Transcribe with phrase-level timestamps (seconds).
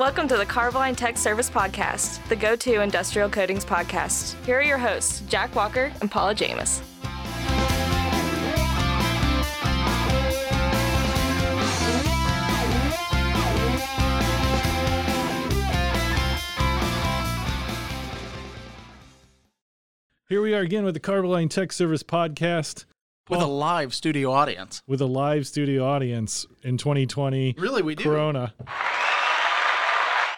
[0.00, 4.34] Welcome to the Carboline Tech Service Podcast, the go to industrial coatings podcast.
[4.46, 6.80] Here are your hosts, Jack Walker and Paula James.
[20.30, 22.86] Here we are again with the Carboline Tech Service podcast
[23.28, 24.82] with a live studio audience.
[24.86, 28.04] with a live studio audience in 2020 Really, we do.
[28.04, 28.54] Corona.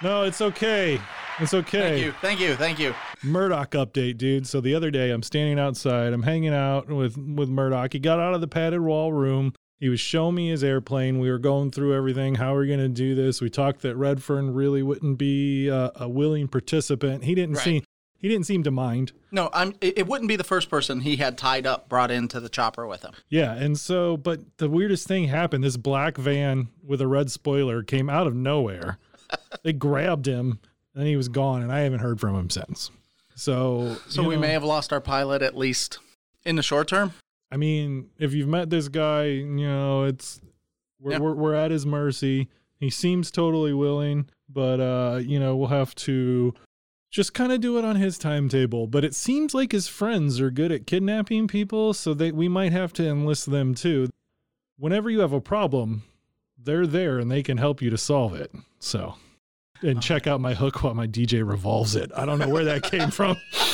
[0.02, 1.00] No, it's okay.
[1.38, 1.80] It's okay.
[1.80, 2.94] Thank you, thank you, thank you.
[3.22, 4.46] Murdoch update, dude.
[4.46, 6.12] So the other day, I'm standing outside.
[6.12, 7.92] I'm hanging out with with Murdoch.
[7.92, 9.54] He got out of the padded wall room.
[9.80, 11.18] He was showing me his airplane.
[11.18, 12.36] We were going through everything.
[12.36, 13.40] How are we going to do this?
[13.40, 17.24] We talked that Redfern really wouldn't be uh, a willing participant.
[17.24, 17.64] He didn't Right.
[17.64, 17.84] seem
[18.18, 19.10] he didn't seem to mind.
[19.32, 19.74] No, I'm.
[19.80, 22.86] It, it wouldn't be the first person he had tied up brought into the chopper
[22.86, 23.12] with him.
[23.28, 25.64] Yeah, and so, but the weirdest thing happened.
[25.64, 28.98] This black van with a red spoiler came out of nowhere.
[29.62, 30.60] They grabbed him,
[30.94, 32.90] and he was gone, and I haven't heard from him since.
[33.34, 35.98] So, So we know, may have lost our pilot at least
[36.44, 37.14] in the short term.
[37.50, 40.40] I mean, if you've met this guy, you know it's
[41.00, 41.18] we're Yeah.
[41.18, 42.48] we're, we're at his mercy.
[42.78, 46.54] He seems totally willing, but uh, you know, we'll have to
[47.10, 48.86] just kind of do it on his timetable.
[48.86, 52.72] But it seems like his friends are good at kidnapping people, so they we might
[52.72, 54.08] have to enlist them too.
[54.78, 56.02] Whenever you have a problem,
[56.58, 58.50] they're there and they can help you to solve it.
[58.78, 59.14] So,
[59.82, 62.10] and check out my hook while my DJ revolves it.
[62.16, 63.36] I don't know where that came from.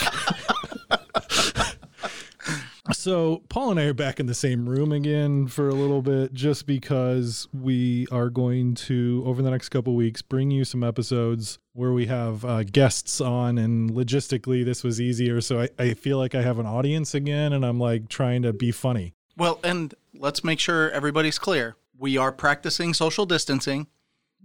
[3.08, 6.32] So Paul and I are back in the same room again for a little bit,
[6.34, 11.58] just because we are going to over the next couple weeks bring you some episodes
[11.74, 15.40] where we have uh, guests on, and logistically this was easier.
[15.40, 18.52] So I, I feel like I have an audience again, and I'm like trying to
[18.52, 19.14] be funny.
[19.36, 21.76] Well, and let's make sure everybody's clear.
[21.96, 23.86] We are practicing social distancing.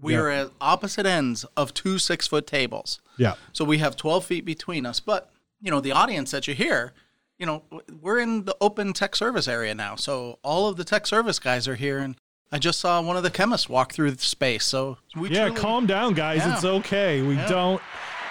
[0.03, 0.19] We Yeah.
[0.19, 2.99] are at opposite ends of two six foot tables.
[3.17, 4.99] Yeah, So we have 12 feet between us.
[4.99, 5.31] But,
[5.61, 6.93] you know, the audience that you hear,
[7.39, 7.63] you know,
[8.01, 9.95] we're in the open tech service area now.
[9.95, 11.99] So all of the tech service guys are here.
[11.99, 12.15] And
[12.51, 14.65] I just saw one of the chemists walk through the space.
[14.65, 15.45] So we yeah.
[15.47, 16.39] truly- calm down, guys.
[16.39, 16.55] Yeah.
[16.55, 17.21] It's okay.
[17.21, 17.47] We Yeah.
[17.47, 17.81] don't.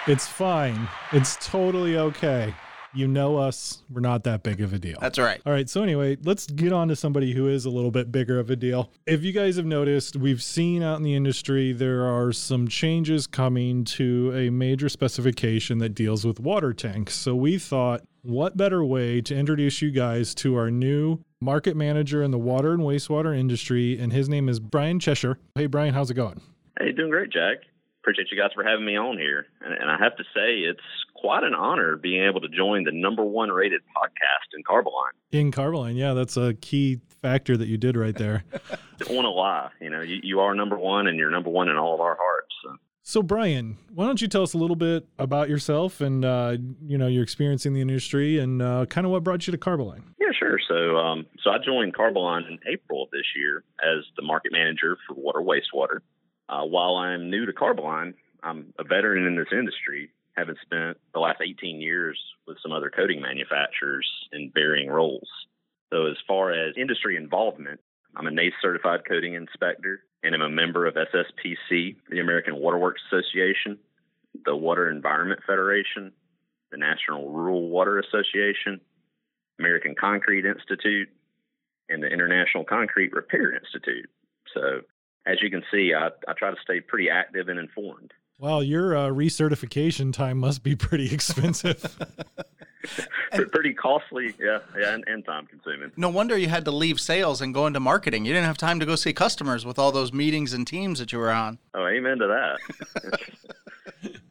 [0.05, 0.89] It's fine.
[1.13, 2.53] It's totally okay.
[2.95, 3.81] You know us.
[3.89, 4.97] We're not that big of a deal.
[5.01, 5.41] That's right.
[5.45, 5.69] All right.
[5.69, 8.55] So anyway, let's get on to somebody who is a little bit bigger of a
[8.55, 8.91] deal.
[9.07, 13.25] If you guys have noticed, we've seen out in the industry there are some changes
[13.25, 17.15] coming to a major specification that deals with water tanks.
[17.15, 22.23] So we thought, what better way to introduce you guys to our new market manager
[22.23, 25.37] in the water and wastewater industry, and his name is Brian Cheshire.
[25.55, 26.41] Hey Brian, how's it going?
[26.79, 27.57] Hey, doing great, Jack.
[28.01, 29.45] Appreciate you guys for having me on here.
[29.61, 30.79] And, and I have to say, it's
[31.23, 35.13] quite an honor being able to join the number one rated podcast in Carboline.
[35.31, 38.43] In Carboline, yeah, that's a key factor that you did right there.
[38.97, 39.69] Don't want to lie.
[39.79, 42.17] You know, you, you are number one and you're number one in all of our
[42.19, 42.53] hearts.
[42.63, 42.75] So.
[43.05, 46.97] So Brian, why don't you tell us a little bit about yourself and uh, you
[46.97, 50.03] know your experience in the industry and uh, kind of what brought you to Carboline?
[50.19, 50.57] Yeah, sure.
[50.69, 54.97] So, um, so I joined Carboline in April of this year as the market manager
[55.05, 55.99] for water wastewater.
[56.47, 61.19] Uh, while I'm new to Carboline, I'm a veteran in this industry, having spent the
[61.19, 65.29] last 18 years with some other coating manufacturers in varying roles.
[65.91, 67.79] So, as far as industry involvement,
[68.15, 73.01] I'm a NACE certified coating inspector, and I'm a member of SSPC, the American Waterworks
[73.11, 73.77] Association,
[74.45, 76.11] the Water Environment Federation,
[76.71, 78.81] the National Rural Water Association,
[79.59, 81.09] American Concrete Institute,
[81.89, 84.09] and the International Concrete Repair Institute.
[84.53, 84.81] So,
[85.25, 88.11] as you can see, I, I try to stay pretty active and informed.
[88.39, 91.97] Wow, your uh, recertification time must be pretty expensive.
[93.31, 95.91] Pre- pretty costly, yeah, yeah, and, and time consuming.
[95.95, 98.25] No wonder you had to leave sales and go into marketing.
[98.25, 101.11] You didn't have time to go see customers with all those meetings and teams that
[101.11, 101.59] you were on.
[101.73, 103.19] Oh, amen to that.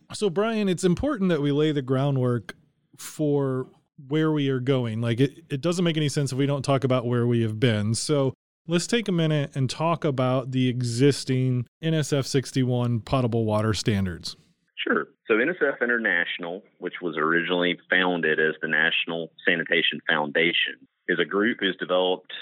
[0.13, 2.55] so Brian, it's important that we lay the groundwork
[2.99, 3.69] for
[4.09, 5.01] where we are going.
[5.01, 7.59] Like it, it doesn't make any sense if we don't talk about where we have
[7.59, 7.95] been.
[7.95, 8.35] So
[8.67, 14.37] let's take a minute and talk about the existing NSF 61 potable water standards.
[14.77, 15.07] Sure.
[15.27, 21.59] So NSF International, which was originally founded as the National Sanitation Foundation, is a group
[21.61, 22.33] who's developed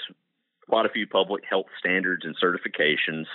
[0.67, 3.25] quite a few public health standards and certifications.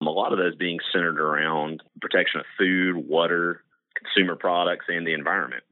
[0.00, 3.62] A lot of those being centered around protection of food, water,
[3.96, 5.62] consumer products, and the environment.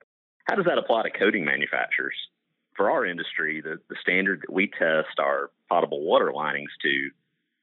[0.48, 2.16] How does that apply to coating manufacturers?
[2.76, 7.10] For our industry, the, the standard that we test our potable water linings to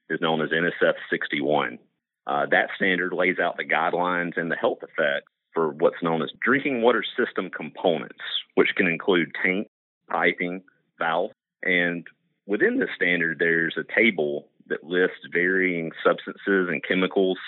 [0.08, 1.78] is known as NSF 61.
[2.26, 6.30] Uh, that standard lays out the guidelines and the health effects for what's known as
[6.40, 8.20] drinking water system components,
[8.54, 9.68] which can include tank,
[10.08, 10.62] piping,
[10.98, 11.32] valve,
[11.62, 12.06] and
[12.46, 17.38] within the standard, there's a table that lists varying substances and chemicals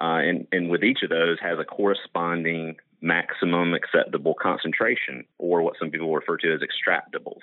[0.00, 5.74] uh, and, and with each of those has a corresponding maximum acceptable concentration, or what
[5.78, 7.42] some people refer to as extractables.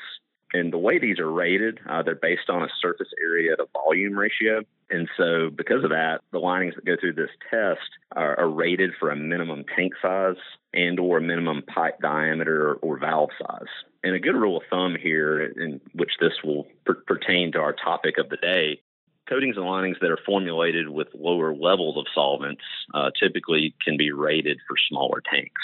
[0.53, 4.17] And the way these are rated, uh, they're based on a surface area to volume
[4.17, 4.61] ratio.
[4.91, 8.91] And so, because of that, the linings that go through this test are, are rated
[8.99, 10.35] for a minimum tank size
[10.71, 13.67] and or a minimum pipe diameter or, or valve size.
[14.03, 17.73] And a good rule of thumb here, in which this will per- pertain to our
[17.73, 18.81] topic of the day,
[19.27, 22.61] coatings and linings that are formulated with lower levels of solvents
[22.93, 25.61] uh, typically can be rated for smaller tanks.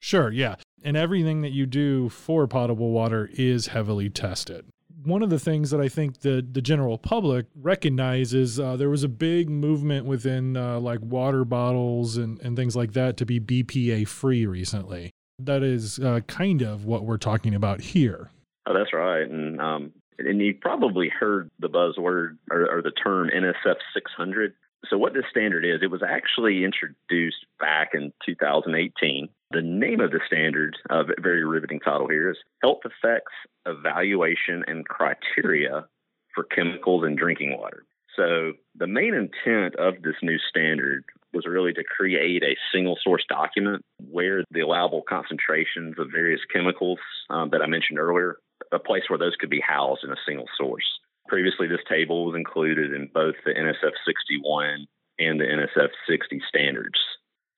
[0.00, 0.56] Sure, yeah.
[0.82, 4.66] And everything that you do for potable water is heavily tested.
[5.02, 9.02] One of the things that I think the, the general public recognizes uh, there was
[9.02, 13.40] a big movement within uh, like water bottles and, and things like that to be
[13.40, 15.10] BPA free recently.
[15.38, 18.30] That is uh, kind of what we're talking about here.
[18.66, 19.28] Oh, that's right.
[19.28, 24.54] And um, and you've probably heard the buzzword or, or the term NSF 600.
[24.90, 29.28] So, what this standard is, it was actually introduced back in 2018.
[29.50, 33.32] The name of the standard, a uh, very riveting title here, is Health Effects
[33.66, 35.86] Evaluation and Criteria
[36.34, 37.84] for Chemicals in Drinking Water.
[38.16, 43.24] So, the main intent of this new standard was really to create a single source
[43.28, 46.98] document where the allowable concentrations of various chemicals
[47.30, 48.36] um, that I mentioned earlier
[48.74, 50.84] a place where those could be housed in a single source.
[51.28, 54.86] Previously, this table was included in both the NSF 61
[55.18, 56.98] and the NSF 60 standards.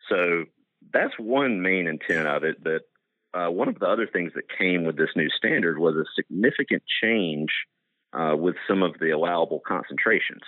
[0.08, 0.44] So
[0.92, 2.62] that's one main intent of it.
[2.62, 2.82] But
[3.34, 6.82] uh, one of the other things that came with this new standard was a significant
[7.02, 7.50] change
[8.12, 10.42] uh, with some of the allowable concentrations.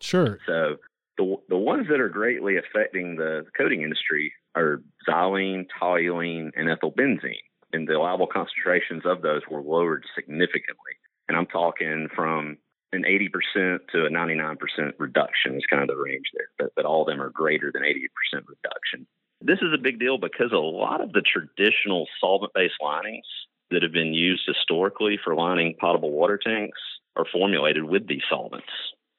[0.00, 0.38] Sure.
[0.46, 0.76] So
[1.16, 7.40] the the ones that are greatly affecting the coating industry are xylene, toluene, and ethylbenzene
[7.74, 10.94] and the allowable concentrations of those were lowered significantly.
[11.28, 12.58] And I'm talking from
[12.92, 14.56] an 80% to a 99%
[14.98, 17.82] reduction is kind of the range there, but, but all of them are greater than
[17.82, 17.96] 80%
[18.32, 19.06] reduction.
[19.40, 23.26] This is a big deal because a lot of the traditional solvent based linings
[23.70, 26.78] that have been used historically for lining potable water tanks
[27.16, 28.66] are formulated with these solvents.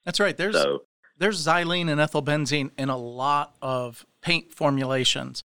[0.06, 0.38] That's right.
[0.38, 0.84] There's so,
[1.18, 5.44] there's xylene and ethylbenzene in a lot of paint formulations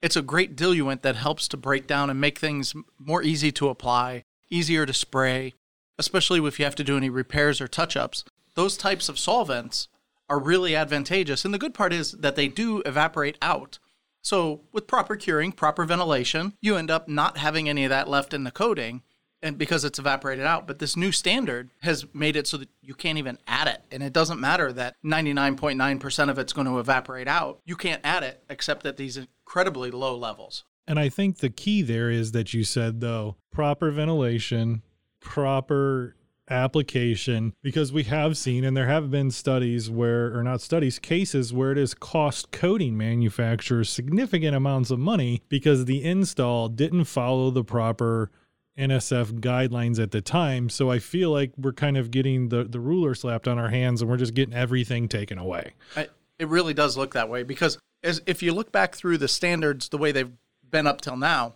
[0.00, 3.68] it's a great diluent that helps to break down and make things more easy to
[3.68, 5.54] apply, easier to spray,
[5.98, 8.24] especially if you have to do any repairs or touch ups.
[8.54, 9.88] Those types of solvents
[10.28, 11.44] are really advantageous.
[11.44, 13.78] And the good part is that they do evaporate out.
[14.22, 18.34] So, with proper curing, proper ventilation, you end up not having any of that left
[18.34, 19.02] in the coating
[19.42, 20.66] and because it's evaporated out.
[20.66, 23.82] But this new standard has made it so that you can't even add it.
[23.90, 27.60] And it doesn't matter that 99.9% of it's going to evaporate out.
[27.64, 30.64] You can't add it except at these incredibly low levels.
[30.86, 34.82] And I think the key there is that you said, though, proper ventilation,
[35.20, 36.16] proper
[36.50, 41.52] application, because we have seen, and there have been studies where, or not studies, cases
[41.52, 47.50] where it has cost coating manufacturers significant amounts of money because the install didn't follow
[47.50, 48.30] the proper
[48.78, 50.68] NSF guidelines at the time.
[50.68, 54.00] So I feel like we're kind of getting the, the ruler slapped on our hands
[54.00, 55.72] and we're just getting everything taken away.
[55.96, 56.08] I,
[56.38, 59.88] it really does look that way because as, if you look back through the standards
[59.88, 60.32] the way they've
[60.70, 61.54] been up till now,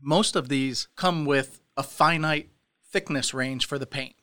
[0.00, 2.50] most of these come with a finite
[2.84, 4.14] thickness range for the paint.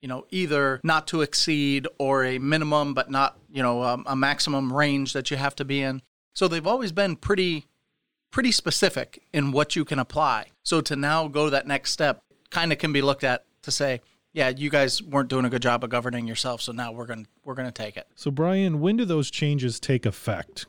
[0.00, 4.14] You know, either not to exceed or a minimum, but not, you know, um, a
[4.14, 6.02] maximum range that you have to be in.
[6.34, 7.66] So they've always been pretty
[8.34, 10.46] pretty specific in what you can apply.
[10.64, 14.00] So to now go that next step kind of can be looked at to say,
[14.32, 17.22] yeah, you guys weren't doing a good job of governing yourself, so now we're going
[17.26, 18.08] to we're going to take it.
[18.16, 20.66] So Brian, when do those changes take effect?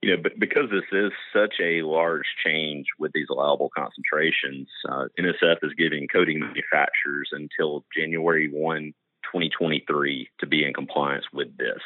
[0.00, 5.08] You know, but because this is such a large change with these allowable concentrations, uh,
[5.18, 8.94] NSF is giving coating manufacturers until January 1,
[9.24, 11.82] 2023 to be in compliance with this.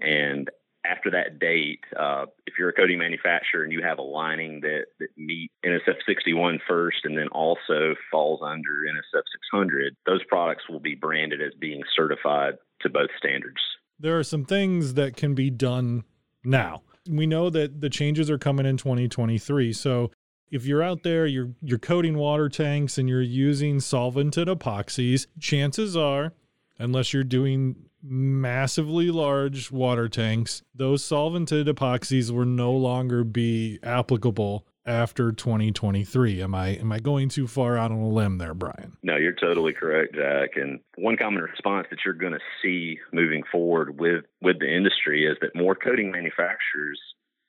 [0.00, 0.50] And
[0.84, 4.86] after that date, uh, if you're a coating manufacturer and you have a lining that,
[4.98, 9.22] that meet NSF 61 first and then also falls under NSF
[9.52, 13.60] 600, those products will be branded as being certified to both standards.
[13.98, 16.04] There are some things that can be done
[16.44, 16.82] now.
[17.08, 19.72] We know that the changes are coming in 2023.
[19.72, 20.10] So
[20.50, 25.96] if you're out there, you're you're coating water tanks and you're using solvented epoxies, chances
[25.96, 26.32] are
[26.78, 34.66] unless you're doing massively large water tanks, those solvented epoxies will no longer be applicable
[34.84, 36.42] after 2023.
[36.42, 38.96] Am I am I going too far out on a limb there, Brian?
[39.02, 40.56] No, you're totally correct, Jack.
[40.56, 45.24] And one common response that you're going to see moving forward with with the industry
[45.26, 47.00] is that more coating manufacturers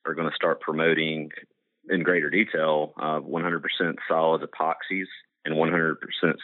[0.05, 1.29] are going to start promoting
[1.89, 3.61] in greater detail uh, 100%
[4.07, 5.07] solids epoxies
[5.45, 5.95] and 100%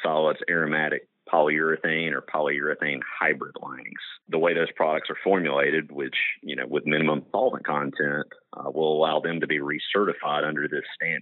[0.03, 4.01] solids aromatic polyurethane or polyurethane hybrid linings.
[4.29, 8.95] The way those products are formulated, which, you know, with minimum solvent content, uh, will
[8.97, 11.21] allow them to be recertified under this standard.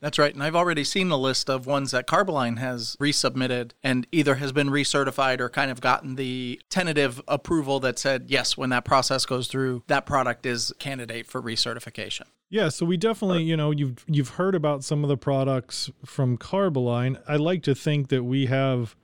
[0.00, 0.34] That's right.
[0.34, 4.52] And I've already seen the list of ones that Carboline has resubmitted and either has
[4.52, 9.24] been recertified or kind of gotten the tentative approval that said, yes, when that process
[9.24, 12.24] goes through, that product is candidate for recertification.
[12.50, 16.36] Yeah, so we definitely, you know, you've you've heard about some of the products from
[16.36, 17.18] Carboline.
[17.26, 18.94] I like to think that we have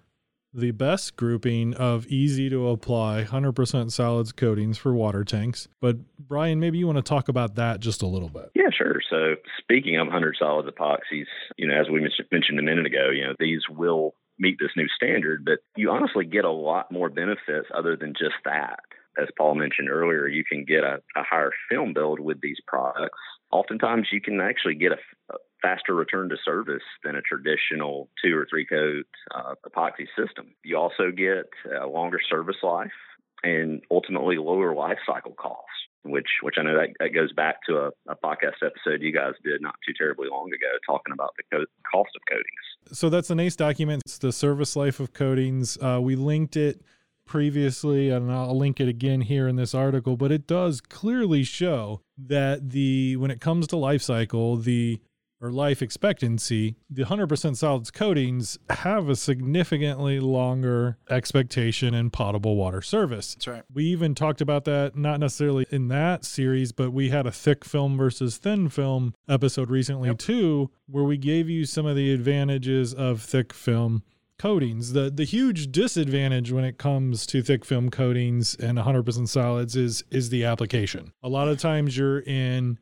[0.52, 5.68] the best grouping of easy to apply 100% solids coatings for water tanks.
[5.80, 8.50] But Brian, maybe you want to talk about that just a little bit.
[8.54, 9.00] Yeah, sure.
[9.08, 11.26] So speaking of 100 solids epoxies,
[11.56, 12.00] you know, as we
[12.32, 16.24] mentioned a minute ago, you know, these will meet this new standard, but you honestly
[16.24, 18.80] get a lot more benefits other than just that.
[19.20, 23.18] As Paul mentioned earlier, you can get a, a higher film build with these products.
[23.52, 28.46] Oftentimes, you can actually get a, faster return to service than a traditional two or
[28.48, 30.54] three coat uh, epoxy system.
[30.64, 31.50] You also get
[31.80, 32.90] a longer service life
[33.42, 35.66] and ultimately lower life cycle costs.
[36.02, 39.34] Which, which I know that, that goes back to a, a podcast episode you guys
[39.44, 42.96] did not too terribly long ago, talking about the co- cost of coatings.
[42.98, 44.02] So that's a NACE document.
[44.06, 45.76] It's the service life of coatings.
[45.76, 46.80] Uh, we linked it
[47.26, 52.00] previously, and I'll link it again here in this article, but it does clearly show
[52.16, 55.00] that the when it comes to life cycle, the
[55.40, 62.82] or life expectancy, the 100% solids coatings have a significantly longer expectation in potable water
[62.82, 63.34] service.
[63.34, 63.62] That's right.
[63.72, 67.64] We even talked about that, not necessarily in that series, but we had a thick
[67.64, 70.18] film versus thin film episode recently yep.
[70.18, 74.02] too, where we gave you some of the advantages of thick film
[74.38, 74.94] coatings.
[74.94, 80.02] The the huge disadvantage when it comes to thick film coatings and 100% solids is
[80.10, 81.12] is the application.
[81.22, 82.78] A lot of times you're in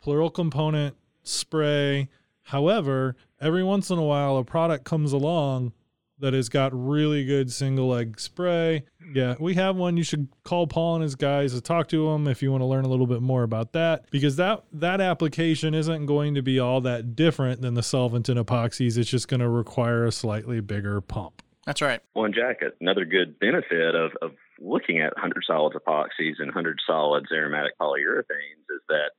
[0.00, 2.08] plural component spray.
[2.44, 5.72] However, every once in a while, a product comes along
[6.20, 8.84] that has got really good single leg spray.
[9.12, 9.96] Yeah, we have one.
[9.96, 12.66] You should call Paul and his guys to talk to them if you want to
[12.66, 16.60] learn a little bit more about that because that that application isn't going to be
[16.60, 18.96] all that different than the solvented epoxies.
[18.96, 21.42] It's just going to require a slightly bigger pump.
[21.66, 22.00] That's right.
[22.14, 26.78] Well, and Jack, another good benefit of, of looking at 100 solids epoxies and 100
[26.86, 29.10] solids aromatic polyurethanes is that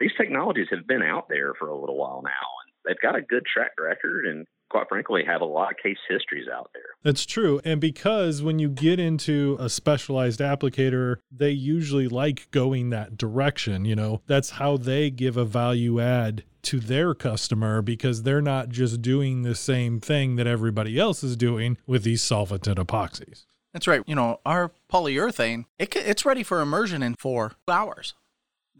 [0.00, 3.22] these technologies have been out there for a little while now, and they've got a
[3.22, 6.82] good track record and quite frankly have a lot of case histories out there.
[7.02, 7.60] That's true.
[7.64, 13.84] And because when you get into a specialized applicator, they usually like going that direction,
[13.84, 14.22] you know.
[14.26, 19.42] That's how they give a value add to their customer because they're not just doing
[19.42, 23.44] the same thing that everybody else is doing with these solvented epoxies.
[23.72, 24.02] That's right.
[24.06, 28.14] You know, our polyurethane, it, it's ready for immersion in 4 hours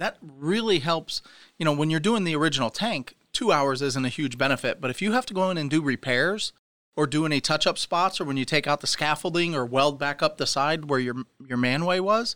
[0.00, 1.22] that really helps.
[1.58, 4.90] You know, when you're doing the original tank, two hours isn't a huge benefit, but
[4.90, 6.52] if you have to go in and do repairs
[6.96, 9.98] or do any touch up spots or when you take out the scaffolding or weld
[9.98, 11.14] back up the side where your
[11.46, 12.34] your manway was,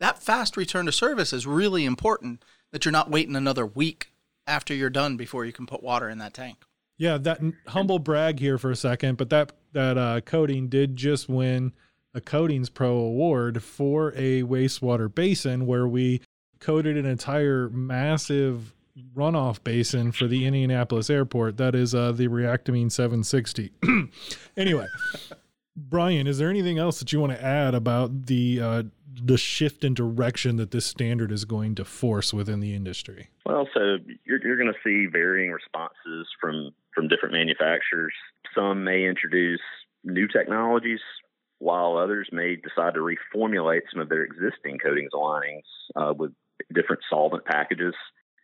[0.00, 4.12] that fast return to service is really important that you're not waiting another week
[4.46, 6.58] after you're done before you can put water in that tank.
[6.98, 11.28] Yeah, that humble brag here for a second, but that that uh, coating did just
[11.28, 11.72] win
[12.14, 16.20] a Coatings Pro award for a wastewater basin where we
[16.62, 18.72] coated an entire massive
[19.14, 21.56] runoff basin for the Indianapolis airport.
[21.56, 23.72] That is uh, the Reactamine 760.
[24.56, 24.86] anyway,
[25.76, 28.82] Brian, is there anything else that you want to add about the uh,
[29.24, 33.28] the shift in direction that this standard is going to force within the industry?
[33.44, 38.14] Well, so you're, you're going to see varying responses from from different manufacturers.
[38.54, 39.60] Some may introduce
[40.04, 41.00] new technologies,
[41.58, 45.64] while others may decide to reformulate some of their existing coatings linings
[45.96, 46.32] uh, with
[46.72, 47.94] different solvent packages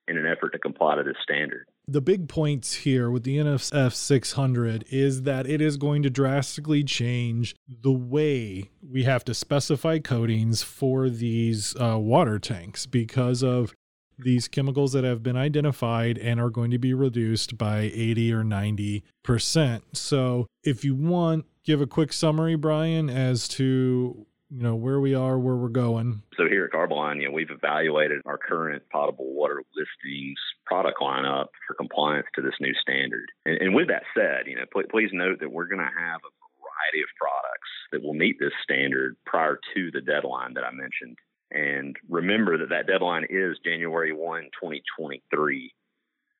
[0.09, 1.67] in an effort to comply to this standard.
[1.87, 6.83] The big points here with the NSF 600 is that it is going to drastically
[6.83, 13.75] change the way we have to specify coatings for these uh, water tanks because of
[14.19, 18.43] these chemicals that have been identified and are going to be reduced by 80 or
[18.43, 19.83] 90%.
[19.93, 25.15] So, if you want, give a quick summary, Brian, as to you know where we
[25.15, 26.23] are, where we're going.
[26.37, 31.47] So here at Carboline, you know, we've evaluated our current potable water listings product lineup
[31.67, 33.27] for compliance to this new standard.
[33.45, 36.21] And, and with that said, you know, pl- please note that we're going to have
[36.25, 40.71] a variety of products that will meet this standard prior to the deadline that I
[40.71, 41.19] mentioned.
[41.51, 45.73] And remember that that deadline is January 1, 2023.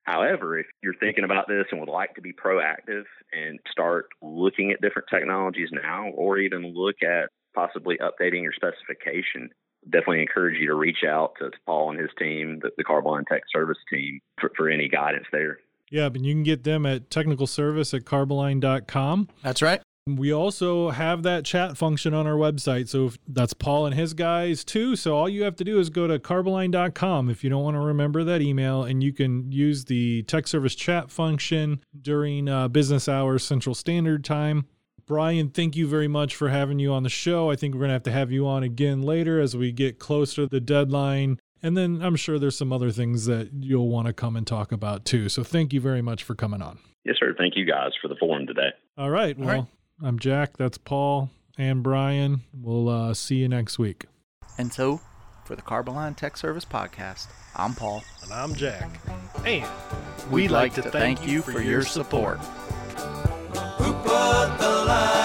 [0.03, 4.73] However, if you're thinking about this and would like to be proactive and start looking
[4.73, 9.51] at different technologies now, or even look at possibly updating your specification,
[9.91, 13.43] definitely encourage you to reach out to Paul and his team, the, the Carboline Tech
[13.53, 15.59] Service team, for, for any guidance there.
[15.91, 19.29] Yeah, but you can get them at technical service at carboline.com.
[19.43, 19.81] That's right.
[20.07, 22.89] We also have that chat function on our website.
[22.89, 24.97] So if, that's Paul and his guys too.
[24.97, 27.81] So all you have to do is go to carboline.com if you don't want to
[27.81, 33.09] remember that email, and you can use the tech service chat function during uh, business
[33.09, 34.67] hours Central Standard Time.
[35.09, 37.51] Brian, thank you very much for having you on the show.
[37.51, 39.99] I think we're going to have to have you on again later as we get
[39.99, 41.41] closer to the deadline.
[41.63, 44.71] And then I'm sure there's some other things that you'll want to come and talk
[44.71, 45.31] about too.
[45.31, 46.79] So thank you very much for coming on.
[47.05, 47.35] Yes, sir.
[47.39, 48.69] Thank you guys for the forum today.
[48.99, 49.37] All right.
[49.37, 49.65] Well, right.
[50.03, 50.59] I'm Jack.
[50.59, 52.43] That's Paul and Brian.
[52.53, 54.05] We'll uh, see you next week.
[54.59, 55.01] And so,
[55.47, 58.05] for the Carboline Tech Service Podcast, I'm Paul.
[58.23, 59.01] And I'm Jack.
[59.47, 59.65] And
[60.31, 62.41] We'd like to thank you for your support
[64.19, 65.18] what the light.